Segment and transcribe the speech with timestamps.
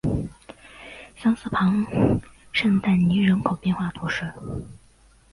[1.15, 1.85] 桑斯旁
[2.51, 4.33] 圣但尼人口变化图示